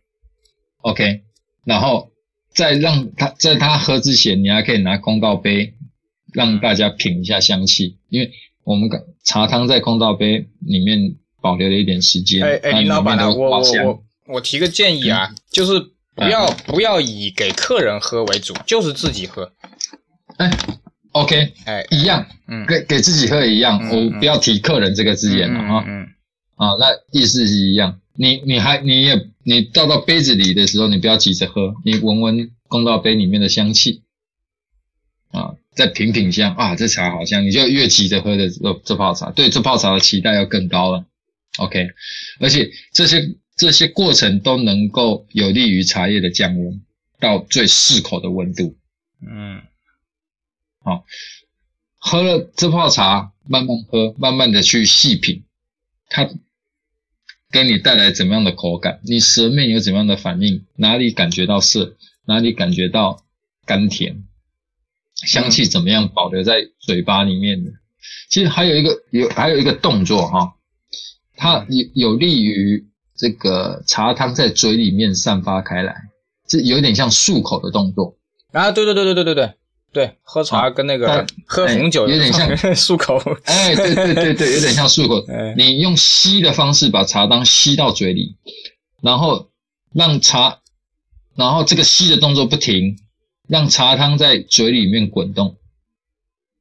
[0.79, 1.23] ，OK，
[1.65, 2.11] 然后
[2.53, 5.75] 再让他在他喝之前，你还可以拿公道杯
[6.33, 8.33] 让大家品一下香气，因为
[8.65, 8.91] 我们
[9.23, 12.43] 茶汤在公道杯里面保留了一点时间。
[12.43, 15.91] 哎哎，林老板啊，我我我我提个建议啊，就是。
[16.17, 19.51] 不要不要以给客人喝为主，就是自己喝。
[20.37, 20.51] 哎
[21.13, 23.81] ，OK，哎，一样，嗯，给给自己喝也一样。
[23.89, 25.85] 我不要提客人这个字眼了啊。
[25.87, 26.09] 嗯，
[26.57, 28.01] 啊，那意思是一样。
[28.15, 34.03] 你你还你也你倒到杯子里的时候，你不要急着喝，你闻闻公道杯里面的香气，
[35.31, 41.07] 啊，再品品香啊，这茶好香，你就越急着喝的这这泡茶，对这泡茶的期待要更高了。
[41.59, 41.89] OK，
[42.39, 43.37] 而且这些。
[43.57, 46.81] 这些过程都能够有利于茶叶的降温
[47.19, 48.79] 到最适口的温度。
[49.21, 49.61] 嗯，
[50.83, 51.05] 好，
[51.99, 55.45] 喝了这泡茶，慢慢喝，慢慢的去细品，
[56.09, 56.27] 它
[57.53, 58.99] 给你带来怎么样的口感？
[59.05, 60.65] 你舌面有怎么样的反应？
[60.77, 61.99] 哪里感觉到涩？
[62.25, 63.27] 哪里感觉到
[63.67, 64.25] 甘甜？
[65.17, 67.73] 香气怎么样保留在嘴巴里面的？
[68.31, 70.55] 其实还有一个有还有一个动作哈，
[71.41, 72.87] 它有有利于。
[73.17, 75.95] 这个茶汤在嘴里面散发开来，
[76.49, 78.17] 这有点像漱口的动作
[78.51, 78.71] 啊！
[78.73, 79.55] 对对对对对对对
[79.93, 83.19] 对，喝茶跟那个喝红酒有点像 漱口。
[83.45, 85.23] 哎，对对对对，有点像漱口。
[85.55, 88.37] 你用吸的方式把茶汤吸到嘴里，
[89.03, 89.51] 然后
[89.93, 90.61] 让茶，
[91.37, 92.97] 然后这个吸的动作不停，
[93.47, 95.59] 让茶汤在嘴里面滚动，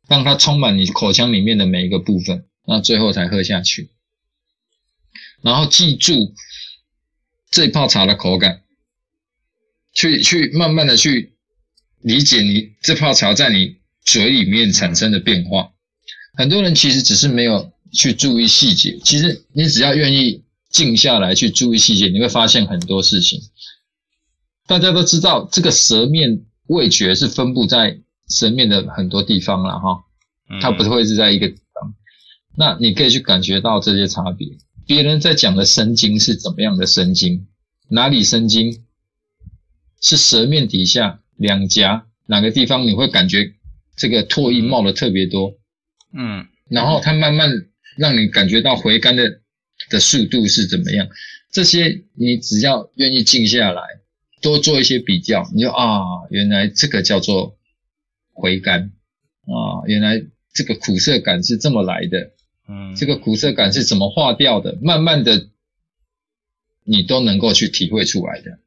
[0.10, 3.92] 让它充满你口腔里面的每一个部分，那最后才喝下去。
[5.42, 6.34] 然后记住。
[7.52, 8.62] 这泡茶的口感，
[9.92, 11.34] 去去慢慢的去
[12.00, 15.72] 理解你这泡茶在你嘴里面产生的变化。
[16.38, 23.42] 很多人其实只是没有去注意细节，其实你只要愿意静下来去注意细节，你会发现很多事情。
[24.68, 30.04] 大家都知道，这个舌面味觉是分布在舌面的很多地方了哈，
[30.62, 31.96] 它不会是在一个地方。
[32.56, 34.48] 那你可以去感觉到这些差别。
[34.90, 37.46] 别人在讲的生津是怎么样的生津？
[37.90, 38.86] 哪里生津？
[40.02, 43.54] 是舌面底下两颊哪个地方你会感觉
[43.96, 45.60] 这个唾液冒的特别多？
[46.12, 49.42] 嗯，然后它慢慢让你感觉到回甘的
[49.92, 51.08] 的速度是怎么样？
[51.52, 53.84] 这些你只要愿意静下来，
[54.42, 57.56] 多做一些比较，你就啊，原来这个叫做
[58.34, 58.92] 回甘
[59.46, 60.20] 啊，原来
[60.52, 62.32] 这个苦涩感是这么来的。
[62.70, 64.78] 嗯，这个苦涩感是怎么化掉的？
[64.82, 65.50] 慢慢的，
[66.84, 68.60] 你都能够去体会出来的。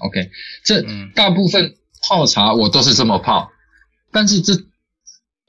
[0.00, 0.30] OK，
[0.64, 3.52] 这嗯大部分泡茶我都是这么泡，
[4.10, 4.54] 但是这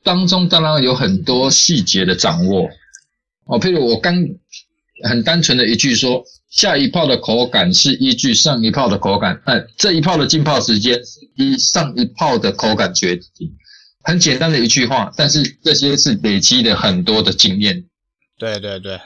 [0.04, 2.70] 当中当然有很多细节的掌握。
[3.46, 4.14] 哦，譬如我刚
[5.04, 13.58] 很单纯的一句说，下一泡的口感是依据上一泡的口感，哎，这一泡的浸泡时间是依上一泡的口感决定。
[14.04, 17.86] 很简单的一句话，但是这些是累积的很多的经验。
[18.38, 19.00] 对对对，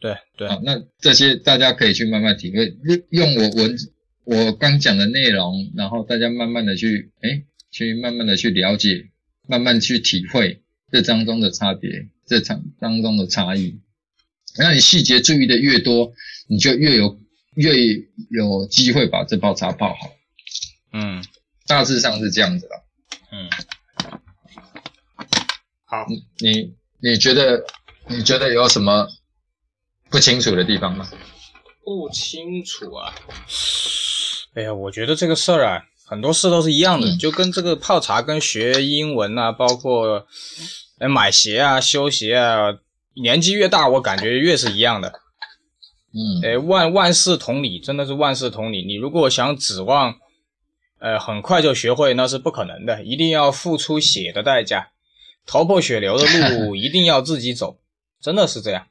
[0.00, 3.76] 对对，好，那这些大家可以去慢慢体会，用用我文
[4.24, 9.10] 我刚讲的内容，然后大家慢慢的去，哎，去慢慢的去了解，
[9.48, 13.80] 慢慢去体会这当中的差别，这场当中的差异。
[14.58, 16.12] 那你细节注意的越多，
[16.48, 17.18] 你就越有
[17.54, 17.74] 越
[18.30, 20.12] 有机会把这泡茶泡好。
[20.92, 21.24] 嗯
[21.66, 22.76] 大致上是这样子啦。
[23.30, 23.48] 嗯，
[25.92, 26.06] 好，
[26.38, 27.62] 你你觉得
[28.08, 29.06] 你觉得有什么
[30.08, 31.06] 不清楚的地方吗？
[31.84, 33.12] 不清楚啊。
[34.54, 40.26] 哎呀，我觉得这个事儿啊，很多事都是一样的，嗯就跟这个泡茶跟学英文啊，包括
[40.98, 42.78] 哎买鞋啊、修鞋啊，
[43.22, 45.12] 年纪越大，我感觉越是一样的。
[46.14, 48.82] 嗯哎，万万事同理，真的是万事同理。
[48.82, 50.14] 你如果想指望，
[51.00, 54.88] 呃，很快就学会，那是不可能的，一定要付出血的代价，
[55.46, 57.78] 头破血流的路 一定要自己走，
[58.20, 58.86] 真的是这样。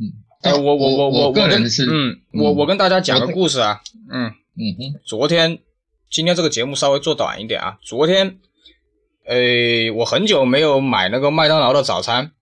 [0.00, 5.58] 嗯哎，我我我我我跟嗯，我嗯我跟大家讲个故事啊，嗯，嗯哼昨天
[6.10, 8.38] 今天这个节目稍微做短一点啊，昨天，
[9.24, 12.32] 呃，我很久没有买那个麦当劳的早餐。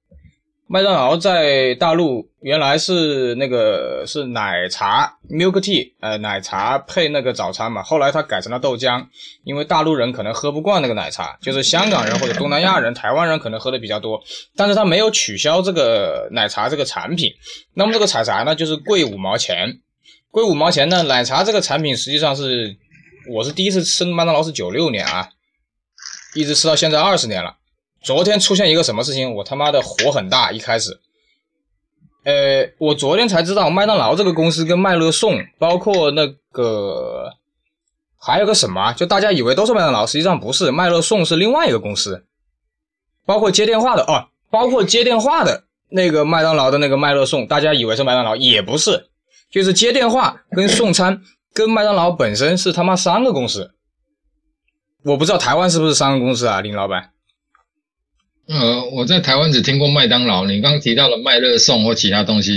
[0.74, 7.80] 麦当劳在大陆原来是那个是奶茶 milk tea，呃，奶茶配那个早餐嘛。
[7.80, 9.06] 后来它改成了豆浆，
[9.44, 14.20] 因为大陆人可能喝不惯那个奶茶，就是香港人或者东南亚人、台湾人可能喝的比较多。
[14.56, 17.32] 但是它没有取消这个奶茶这个产品，
[17.74, 19.78] 那么这个奶茶呢，就是贵五毛钱。
[20.32, 22.76] 贵五毛钱呢，奶茶这个产品实际上是，
[23.30, 25.28] 我是第一次吃麦当劳是九六年啊，
[26.34, 27.54] 一直吃到现在二十年了。
[28.04, 30.52] 昨天出现一个什么事情，我他妈的火很大。
[30.52, 31.00] 一开始，
[32.24, 37.32] 呃，我昨天才知道麦当劳这个公司跟麦乐送，包括那个
[38.18, 42.26] 还有个什么，就大家以为都是麦当劳，实际上不是，麦乐送是另外一个公司。
[43.24, 49.08] 包括接电话的哦，包括接电话的那个麦当劳的那个麦乐送，大家以为是麦当劳，也不是，
[49.50, 51.22] 就是接电话跟送餐
[51.54, 53.70] 跟麦当劳本身是他妈三个公司。
[55.04, 57.13] 我不知道台湾是不是三个公司啊，林老板。
[58.46, 62.52] 呃，我在台湾只听过麦当劳，你刚刚提到了麦乐送或其他东西，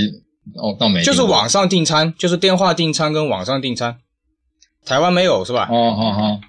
[0.55, 1.01] 哦，倒没。
[1.01, 3.97] 就是网上订餐，就是电话订餐跟网上订餐，
[4.85, 5.67] 台湾没有是吧？
[5.71, 6.41] 哦哦哦，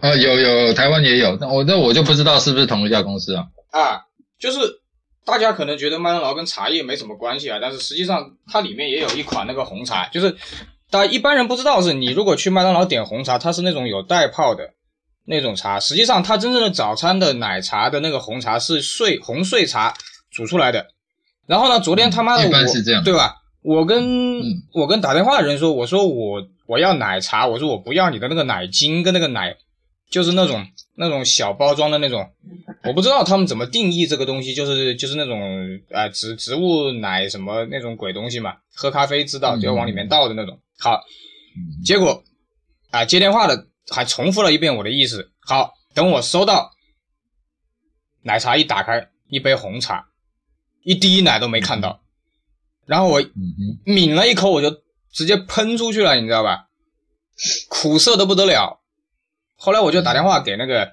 [0.00, 3.46] 呃，有有台湾也有，但我那我就不知道是不是同一家公司啊。
[3.70, 4.02] 啊，
[4.38, 4.58] 就是
[5.24, 10.36] 大家可能觉得麦当劳跟茶叶没什么关系啊，但是实际上它里面也有一款那个红茶，就是
[10.90, 14.74] 大家一般人不知道是，你如果去麦当劳点红茶，它是那种有袋泡的
[15.26, 19.94] 那种茶，实际上它真正的早餐的奶茶的那个红茶是碎红碎茶
[20.30, 20.86] 煮出来的。
[21.46, 23.36] 然后呢，昨天他妈的一我，对吧？
[23.62, 29.56] 我跟、嗯我跟打电话的人说，我说我我要奶茶，我说我不要你的那个奶精跟那个奶，
[30.10, 32.28] 就是那种那种小包装的那种，
[32.84, 35.40] 我不知道他们怎么定义这个东西，就是就是那种
[35.90, 40.58] 啊、呃植植物奶什么那种鬼东西嘛，喝咖啡知道嗯就要往里面倒的那种。
[40.78, 41.00] 好，
[41.84, 42.22] 结果
[42.90, 45.32] 啊、接电话的还重复了一遍我的意思。
[45.40, 46.70] 好，等我收到
[48.22, 50.06] 奶茶一打开，一杯红茶，
[50.82, 52.00] 一滴奶都没看到，
[52.86, 53.22] 然后我
[53.84, 54.70] 抿了一口，我就
[55.12, 56.68] 直接喷出去了，你知道吧？
[57.68, 58.80] 苦涩的不得了。
[59.56, 60.92] 后来我就打电话给那个，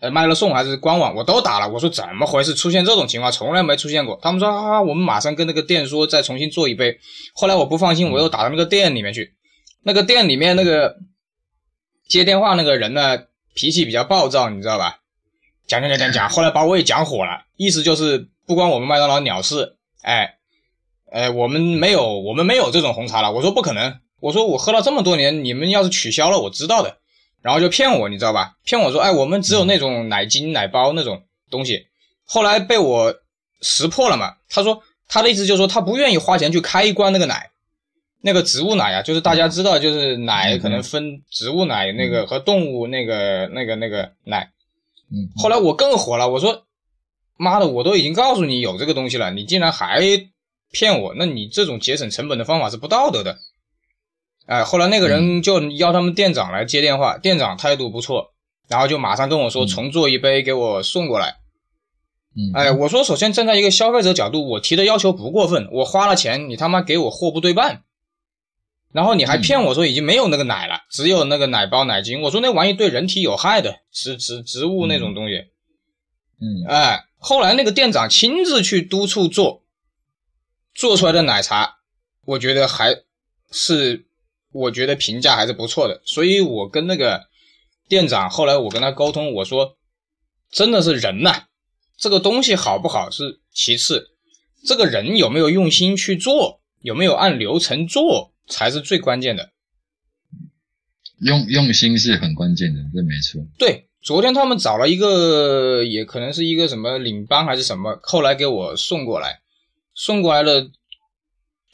[0.00, 1.68] 呃，麦乐送还是官网，我都打了。
[1.68, 2.54] 我说怎么回事？
[2.54, 4.18] 出现这种情况从来没出现过。
[4.22, 6.98] 他们说啊，我们马上跟那个店说再重新做一杯。
[7.34, 9.34] 后来我不放心，我又打到那个店里面去。
[9.82, 10.96] 那个店里面那个
[12.10, 13.18] 接电话那个人呢，
[13.54, 14.98] 脾气比较暴躁，你知道吧？
[15.68, 20.34] 讲讲讲讲讲，后来把我也讲火了，意思就是不关我们麦当劳鸟事，哎，
[21.12, 23.30] 哎，我们没有，我们没有这种红茶了。
[23.30, 26.96] 我说不可能，我说我喝了这么多年，你们要是取消了，我知道的。
[27.42, 28.56] 然后就骗我，你知道吧？
[28.64, 31.86] 骗我说，哎，我们只有那种奶精、奶包那种东西。
[32.24, 33.14] 后来被我
[33.62, 34.34] 识破了嘛。
[34.48, 37.50] 他说他的意思就是说，他不愿意花钱去开一罐那个奶，
[38.22, 44.50] 那个植物奶啊，就是大家知道，就是奶可能分植物奶那个和动物那个那个那个奶。
[45.10, 46.64] 嗯，后来我更火了，我说
[47.36, 50.00] ：“妈的，我都已经告诉你有这个东西了，你竟然还
[50.70, 53.38] 骗我，那你这种节省成本的方法是不道德的。”
[54.46, 58.32] 哎，后来那个人就邀他们店长来接电话，店长态度不错，
[58.68, 61.36] 然后就马上跟我说嗯重做一杯给我送过来。
[62.36, 67.82] 嗯，哎，我说首先站在一个消费者角度，我提的要求不过分，我花了钱，你他妈给我货不对半，
[68.92, 75.36] 然后你还骗我说已经没有那个奶了，只有那个奶包奶精，我说那玩意对人体有害的，植植植物那种东西，
[76.40, 76.66] 嗯。
[76.68, 79.62] 哎，后来那个店长亲自去督促做，
[80.74, 81.76] 做出来的奶茶，
[82.24, 83.02] 我觉得还
[83.52, 84.06] 是
[84.52, 87.28] 我觉得评价还是不错的，所以我跟那个
[87.88, 89.76] 店长后来我跟他沟通，我说
[90.50, 91.44] 真的是人呐、
[91.96, 94.10] 这个东西好不好是其次，
[94.66, 99.48] 这个人有没有用心去做，有没有按流程做才是最关键的。
[101.20, 103.40] 用用心是很关键的，这没错。
[103.58, 109.40] 对，昨天他们找了一个，也可能是一个什么领班还是什么，后来给我送过来，
[109.94, 110.70] 送过来了，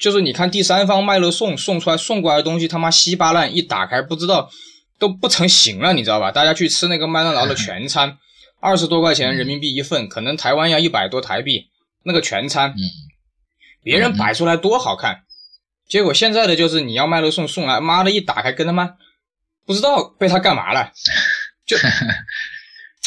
[0.01, 4.51] 就是你看第三方卖了送送出来送过来的东西，他妈稀巴烂，一打开不知道
[4.99, 6.33] 都不成形了，你知道吧？
[6.33, 8.19] 大家去吃那个麦当劳的全餐，
[8.61, 11.71] 二十多块钱人民币一份，可能台湾要一百多台币，
[12.03, 12.83] 那个全餐，嗯，
[13.85, 15.23] 别人摆出来多好看，
[15.89, 18.97] 结果现在的就是你要卖了送送来，妈的一打开跟他妈
[19.65, 20.93] 不知道被他干嘛了，
[21.65, 21.77] 就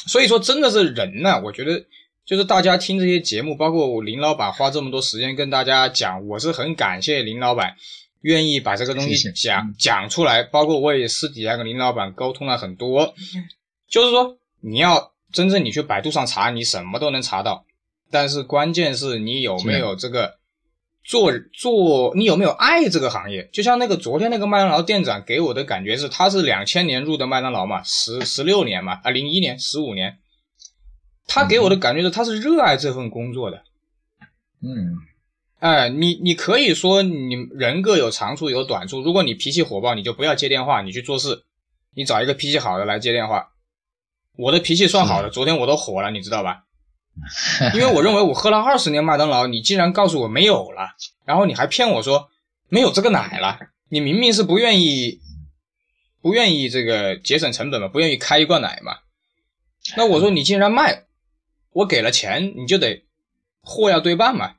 [0.08, 1.86] 所以说真的是人呐、我觉得
[2.26, 7.76] 就是大家听这些节目，包括我林老板花这么多时间跟大家讲，我是很感谢林老板
[8.22, 9.32] 愿意把这个东西谢谢。
[9.34, 13.14] 讲讲出来，包括我也私底下跟林老板沟通了很多，
[13.90, 17.66] 就是说你要真正你去百度上查，你什么都能查到，
[18.10, 20.39] 但是关键是你有没有这个
[21.04, 23.50] 做做，你有没有爱这个行业？
[23.52, 30.20] 就像那个昨天那个麦当劳店长给我的感觉是，他是两千年入的麦当劳嘛，十十六年嘛，啊零一年十五年，
[31.26, 33.64] 他给我的感觉是他是热爱这份工作的。
[34.62, 34.94] 嗯，
[35.60, 41.44] 哎，你你可以说你人各有长处有短处，如果你脾气火爆，你就不要接电话，你去做事，
[41.96, 43.48] 你找一个脾气好的来接电话。
[44.38, 46.66] 我的脾气算好的，昨天我都火了，你知道吧？
[47.76, 50.96] 因为我认为我喝了二十年麦当劳，你竟然告诉我没有了，
[51.26, 52.30] 然后你还骗我说
[52.70, 55.20] 没有这个奶了，你明明是不愿意
[56.22, 58.98] 不愿意这个节省成本嘛，不愿意开一罐奶嘛。
[59.96, 61.06] 那我说你竟然卖，
[61.72, 63.04] 我给了钱，你就得
[63.62, 64.56] 货要对半嘛。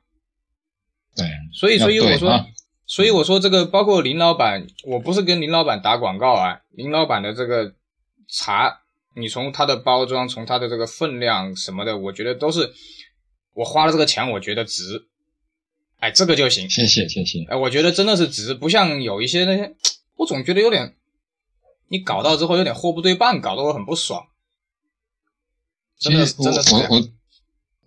[1.15, 2.45] 对，所以，所以我说，
[2.85, 7.73] 所以我说这个包括林老板，我不是跟林老板打广告啊，林老板的这个
[8.27, 8.81] 茶，
[9.13, 12.73] 你从它的包装，从它的这个分量什么的，我觉得都是
[13.53, 15.07] 我花了这个钱，我觉得值，
[15.99, 17.43] 哎，这个就行，谢谢谢谢。
[17.49, 19.75] 哎，我觉得真的是值，不像有一些那些，
[20.15, 20.95] 我总觉得有点，
[21.89, 24.27] 你搞到之后有点货不对半，搞得我很不爽。
[25.99, 27.09] 真的其实我真的是我我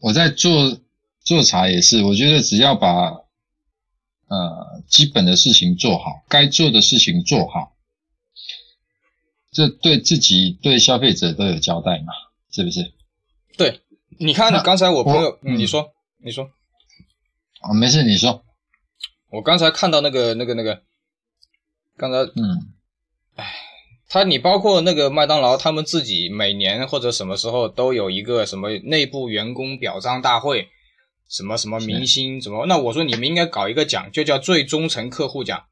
[0.01, 0.79] 我在做
[1.21, 3.09] 做茶也是，我觉得只要把
[4.29, 7.74] 呃基本的事情做好，该做的事情做好，
[9.55, 12.13] 这对自己对消费者都有交代嘛，
[12.51, 12.93] 是不是？
[13.57, 13.81] 对，
[14.19, 16.51] 你看那刚才我朋友，嗯，你嗯说，你说。
[17.63, 18.45] 哦，没事，你说。
[19.31, 20.83] 我刚才看到那个、那个、那个，
[21.97, 22.75] 刚才嗯
[23.37, 23.55] 哎
[24.09, 30.69] 他，你包括那个麦当劳，他们自己每年或者什么时候都有一个什么内部员工表彰大会，
[31.29, 35.65] 什么什么明星什么，那我说你们应该搞一个奖，就叫最忠诚客户奖。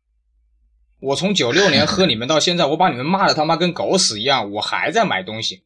[1.02, 5.64] 我从九六年喝你们到现在，我把你们骂的他妈跟狗屎一样，我还在买东西。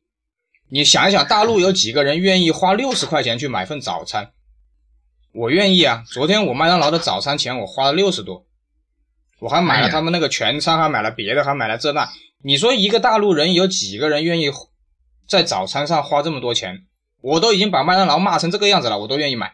[0.70, 4.32] 你想一想，大陆有几个人愿意花六十块钱去买份早餐？
[5.32, 6.03] 我愿意啊！
[6.09, 8.47] 昨天我麦当劳的早餐钱我花了六十多，
[9.39, 12.11] 我还买了他们那个全餐，还买了别的，还买了这那。
[12.43, 14.51] 你说一个大陆人有几个人愿意
[15.28, 16.87] 在早餐上花这么多钱？
[17.20, 19.53] 我都已经把麦当劳骂成这个样子了，我都愿意买，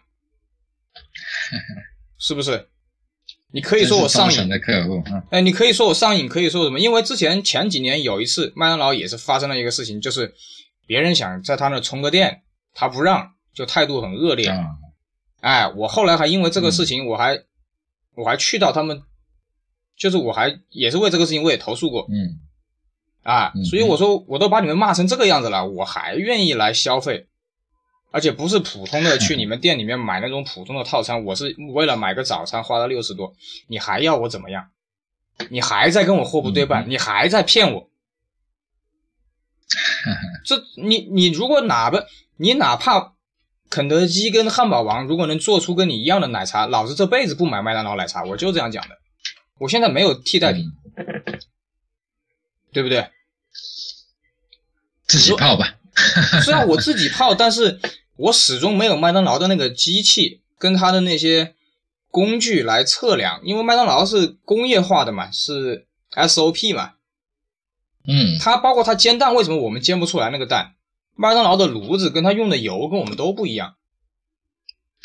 [2.16, 2.68] 是不是？
[3.52, 6.80] 你可以说我上瘾的客户，嗯哎，你可以说我上瘾，可以说什么？
[6.80, 10.34] 因为之前前几年有一次麦当劳也是发生了一个事情，就是
[10.86, 12.42] 别人想在他那充个电，
[12.74, 14.48] 他不让，就态度很恶劣。
[14.48, 14.66] 啊，
[15.40, 17.38] 哎，我后来还因为这个事情，我还
[18.14, 19.02] 我还去到他们，
[19.96, 22.40] 就是我还也是为这个事情我也投诉过嗯
[23.22, 27.26] 啊嗯，所以我说我都把你们骂成这个样子了，我还愿意来消费，
[28.12, 33.34] 而且不是普通的去你们店里面买那种普通的套餐，我是为了买个早餐花了六十多，
[33.66, 34.68] 你还要我怎么样？
[35.48, 37.88] 你还在跟我货不对半，嗯你还在骗我。
[40.44, 42.06] 这你你如果哪个
[42.36, 43.14] 你哪怕
[43.70, 48.98] 肯德基跟汉堡王如果能做出跟你一样的奶茶，老子这辈子不买麦当劳奶茶，我就这样讲的。
[49.58, 50.70] 我现在没有替代品，
[52.72, 53.08] 对不对？
[55.06, 55.78] 自己泡吧。
[56.44, 57.80] 虽然我自己泡，但是
[58.16, 61.54] 我始终没有麦当劳的那个机器跟它的那些
[62.10, 66.92] 工具来测量，因为麦当劳是工业化的嘛，是 SOP 嘛，
[68.06, 70.74] 嗯它包括它煎蛋，为什么我们煎不出来那个蛋？
[71.14, 73.76] 麦当劳的炉子跟它用的油跟我们都不一样，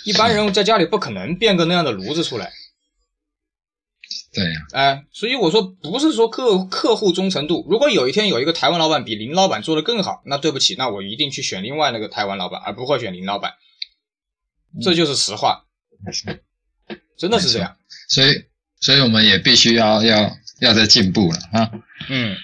[0.05, 2.51] 一般人在家里不可能变个那样的炉子出来。
[4.33, 13.53] 对呀、哎，所以我说不是说客客户忠诚度，如果有一天有一个台湾老板比林老板做的更好，那对不起，那我一定去选另外那个台湾老板，而不会选林老板。
[14.81, 15.65] 这就是实话，
[17.17, 17.77] 真的是这样。
[18.09, 18.45] 所以
[18.79, 21.71] 所以我们也必须要要要在进步了啊。
[22.09, 22.35] 嗯，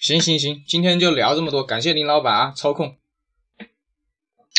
[0.00, 2.96] 行行行，今天就聊这么多，感谢林老板啊，抽空。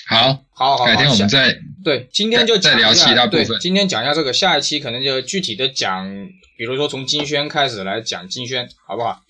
[0.07, 6.09] 好，好好好，改天我们再对，今天就再聊其他部分，今天讲一下这个，下一期可能就具体的讲，
[6.57, 9.21] 比如说从金轩开始来讲金轩，好不好？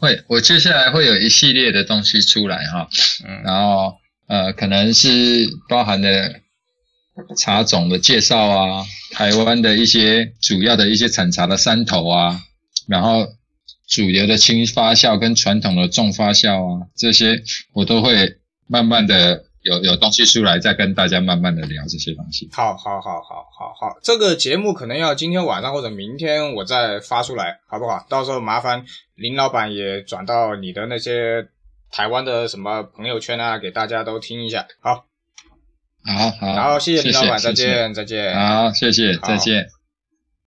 [0.00, 2.88] 会，我接下来会有一系列的东西出来哈，
[3.28, 3.94] 嗯然后
[4.26, 6.40] 呃，可能是包含的
[7.36, 12.40] 茶种的介绍啊，台湾的一些主要的一些产茶的山头啊，
[12.88, 13.26] 然后
[13.88, 17.42] 主流的轻发酵跟传统的重发酵啊，这些
[17.74, 22.48] 我都会慢慢的有有东西出来，再跟大家慢慢的聊这些东西。
[22.52, 28.06] 好，好，好，好，好，好，这个节目可能要今天晚上或者明天我再发出来，好不好？
[28.08, 28.84] 到时候麻烦
[29.14, 31.46] 林老板也转到你的那些
[31.90, 34.66] 台湾的什么朋友圈啊，给大家都听一下。
[34.80, 35.04] 好，
[36.04, 38.34] 好好，然后谢谢林老板，再见，再见。
[38.34, 39.79] 好，谢谢，再见。